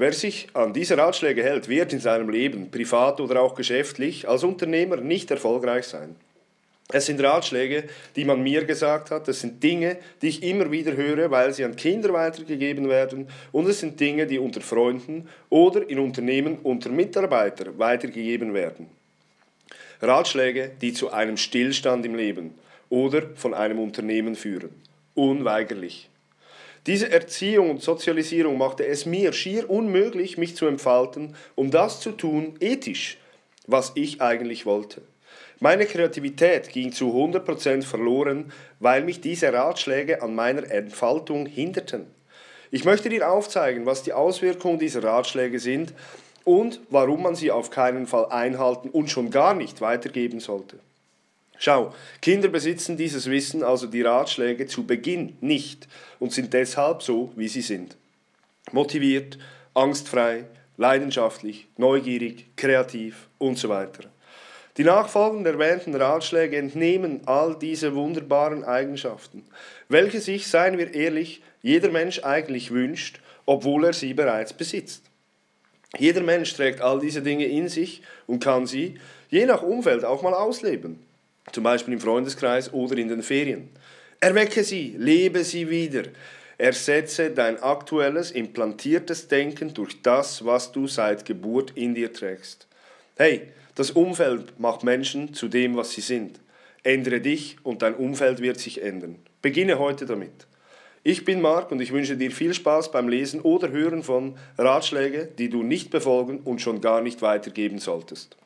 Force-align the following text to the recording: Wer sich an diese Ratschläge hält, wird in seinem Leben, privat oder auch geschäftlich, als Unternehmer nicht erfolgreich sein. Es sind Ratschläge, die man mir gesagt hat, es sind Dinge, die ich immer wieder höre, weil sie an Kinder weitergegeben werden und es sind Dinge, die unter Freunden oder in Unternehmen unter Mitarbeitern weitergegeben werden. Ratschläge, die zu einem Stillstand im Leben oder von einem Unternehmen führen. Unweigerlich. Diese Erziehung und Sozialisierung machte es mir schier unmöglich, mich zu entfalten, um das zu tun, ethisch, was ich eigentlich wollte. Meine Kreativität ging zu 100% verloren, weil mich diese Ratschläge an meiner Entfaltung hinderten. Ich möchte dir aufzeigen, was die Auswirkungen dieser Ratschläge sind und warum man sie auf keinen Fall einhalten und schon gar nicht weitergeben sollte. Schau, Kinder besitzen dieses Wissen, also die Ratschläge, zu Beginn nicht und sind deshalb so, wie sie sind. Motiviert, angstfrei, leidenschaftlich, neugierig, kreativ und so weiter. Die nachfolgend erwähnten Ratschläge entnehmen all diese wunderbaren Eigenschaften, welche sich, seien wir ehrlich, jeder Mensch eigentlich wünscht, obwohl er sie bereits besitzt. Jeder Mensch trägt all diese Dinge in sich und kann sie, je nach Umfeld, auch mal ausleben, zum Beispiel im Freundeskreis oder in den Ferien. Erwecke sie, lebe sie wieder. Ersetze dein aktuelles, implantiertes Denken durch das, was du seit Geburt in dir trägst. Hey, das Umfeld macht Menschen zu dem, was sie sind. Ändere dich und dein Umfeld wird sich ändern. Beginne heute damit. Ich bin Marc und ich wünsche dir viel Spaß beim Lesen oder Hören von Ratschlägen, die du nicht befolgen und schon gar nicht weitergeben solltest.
Wer 0.00 0.12
sich 0.12 0.46
an 0.54 0.72
diese 0.72 0.96
Ratschläge 0.96 1.42
hält, 1.42 1.68
wird 1.68 1.92
in 1.92 1.98
seinem 1.98 2.28
Leben, 2.28 2.70
privat 2.70 3.20
oder 3.20 3.42
auch 3.42 3.56
geschäftlich, 3.56 4.28
als 4.28 4.44
Unternehmer 4.44 4.98
nicht 4.98 5.28
erfolgreich 5.28 5.86
sein. 5.86 6.14
Es 6.92 7.06
sind 7.06 7.20
Ratschläge, 7.20 7.82
die 8.14 8.24
man 8.24 8.40
mir 8.40 8.64
gesagt 8.64 9.10
hat, 9.10 9.26
es 9.26 9.40
sind 9.40 9.60
Dinge, 9.60 9.96
die 10.22 10.28
ich 10.28 10.44
immer 10.44 10.70
wieder 10.70 10.96
höre, 10.96 11.32
weil 11.32 11.52
sie 11.52 11.64
an 11.64 11.74
Kinder 11.74 12.12
weitergegeben 12.12 12.88
werden 12.88 13.26
und 13.50 13.68
es 13.68 13.80
sind 13.80 13.98
Dinge, 13.98 14.28
die 14.28 14.38
unter 14.38 14.60
Freunden 14.60 15.28
oder 15.50 15.90
in 15.90 15.98
Unternehmen 15.98 16.58
unter 16.62 16.90
Mitarbeitern 16.90 17.76
weitergegeben 17.76 18.54
werden. 18.54 18.86
Ratschläge, 20.00 20.70
die 20.80 20.92
zu 20.92 21.10
einem 21.10 21.36
Stillstand 21.36 22.06
im 22.06 22.14
Leben 22.14 22.54
oder 22.88 23.22
von 23.34 23.52
einem 23.52 23.80
Unternehmen 23.80 24.36
führen. 24.36 24.70
Unweigerlich. 25.16 26.08
Diese 26.88 27.12
Erziehung 27.12 27.68
und 27.68 27.82
Sozialisierung 27.82 28.56
machte 28.56 28.86
es 28.86 29.04
mir 29.04 29.34
schier 29.34 29.68
unmöglich, 29.68 30.38
mich 30.38 30.56
zu 30.56 30.64
entfalten, 30.64 31.36
um 31.54 31.70
das 31.70 32.00
zu 32.00 32.12
tun, 32.12 32.54
ethisch, 32.60 33.18
was 33.66 33.92
ich 33.94 34.22
eigentlich 34.22 34.64
wollte. 34.64 35.02
Meine 35.60 35.84
Kreativität 35.84 36.70
ging 36.70 36.92
zu 36.92 37.10
100% 37.10 37.82
verloren, 37.82 38.54
weil 38.80 39.04
mich 39.04 39.20
diese 39.20 39.52
Ratschläge 39.52 40.22
an 40.22 40.34
meiner 40.34 40.70
Entfaltung 40.70 41.44
hinderten. 41.44 42.06
Ich 42.70 42.86
möchte 42.86 43.10
dir 43.10 43.30
aufzeigen, 43.30 43.84
was 43.84 44.02
die 44.02 44.14
Auswirkungen 44.14 44.78
dieser 44.78 45.04
Ratschläge 45.04 45.58
sind 45.60 45.92
und 46.44 46.80
warum 46.88 47.22
man 47.22 47.34
sie 47.34 47.50
auf 47.50 47.70
keinen 47.70 48.06
Fall 48.06 48.30
einhalten 48.30 48.88
und 48.88 49.10
schon 49.10 49.30
gar 49.30 49.52
nicht 49.52 49.82
weitergeben 49.82 50.40
sollte. 50.40 50.78
Schau, 51.60 51.92
Kinder 52.22 52.48
besitzen 52.48 52.96
dieses 52.96 53.28
Wissen, 53.28 53.64
also 53.64 53.88
die 53.88 54.02
Ratschläge, 54.02 54.68
zu 54.68 54.86
Beginn 54.86 55.36
nicht 55.40 55.88
und 56.20 56.32
sind 56.32 56.54
deshalb 56.54 57.02
so, 57.02 57.32
wie 57.34 57.48
sie 57.48 57.62
sind. 57.62 57.96
Motiviert, 58.70 59.38
angstfrei, 59.74 60.44
leidenschaftlich, 60.76 61.66
neugierig, 61.76 62.46
kreativ 62.54 63.28
und 63.38 63.58
so 63.58 63.68
weiter. 63.68 64.04
Die 64.76 64.84
nachfolgend 64.84 65.44
erwähnten 65.48 65.96
Ratschläge 65.96 66.56
entnehmen 66.56 67.22
all 67.26 67.58
diese 67.58 67.96
wunderbaren 67.96 68.62
Eigenschaften, 68.62 69.42
welche 69.88 70.20
sich, 70.20 70.46
seien 70.46 70.78
wir 70.78 70.94
ehrlich, 70.94 71.42
jeder 71.60 71.90
Mensch 71.90 72.22
eigentlich 72.22 72.70
wünscht, 72.70 73.20
obwohl 73.46 73.86
er 73.86 73.92
sie 73.92 74.14
bereits 74.14 74.52
besitzt. 74.52 75.02
Jeder 75.98 76.22
Mensch 76.22 76.54
trägt 76.54 76.80
all 76.80 77.00
diese 77.00 77.22
Dinge 77.22 77.46
in 77.46 77.68
sich 77.68 78.02
und 78.28 78.44
kann 78.44 78.68
sie, 78.68 79.00
je 79.30 79.46
nach 79.46 79.62
Umfeld, 79.62 80.04
auch 80.04 80.22
mal 80.22 80.34
ausleben, 80.34 81.00
zum 81.52 81.64
Beispiel 81.64 81.94
im 81.94 82.00
Freundeskreis 82.00 82.72
oder 82.72 82.96
in 82.96 83.08
den 83.08 83.22
Ferien. 83.22 83.68
Erwecke 84.20 84.64
sie, 84.64 84.94
lebe 84.98 85.44
sie 85.44 85.70
wieder. 85.70 86.02
Ersetze 86.58 87.30
dein 87.30 87.62
aktuelles, 87.62 88.32
implantiertes 88.32 89.28
Denken 89.28 89.72
durch 89.74 90.02
das, 90.02 90.44
was 90.44 90.72
du 90.72 90.88
seit 90.88 91.24
Geburt 91.24 91.72
in 91.76 91.94
dir 91.94 92.12
trägst. 92.12 92.66
Hey, 93.16 93.42
das 93.76 93.92
Umfeld 93.92 94.58
macht 94.58 94.82
Menschen 94.82 95.34
zu 95.34 95.46
dem, 95.46 95.76
was 95.76 95.92
sie 95.92 96.00
sind. 96.00 96.40
Ändere 96.82 97.20
dich 97.20 97.58
und 97.62 97.82
dein 97.82 97.94
Umfeld 97.94 98.40
wird 98.40 98.58
sich 98.58 98.82
ändern. 98.82 99.16
Beginne 99.40 99.78
heute 99.78 100.04
damit. 100.04 100.48
Ich 101.04 101.24
bin 101.24 101.40
Marc 101.40 101.70
und 101.70 101.80
ich 101.80 101.92
wünsche 101.92 102.16
dir 102.16 102.30
viel 102.32 102.54
Spaß 102.54 102.90
beim 102.90 103.08
Lesen 103.08 103.40
oder 103.40 103.70
Hören 103.70 104.02
von 104.02 104.36
Ratschlägen, 104.58 105.28
die 105.36 105.48
du 105.48 105.62
nicht 105.62 105.90
befolgen 105.90 106.40
und 106.40 106.60
schon 106.60 106.80
gar 106.80 107.02
nicht 107.02 107.22
weitergeben 107.22 107.78
solltest. 107.78 108.36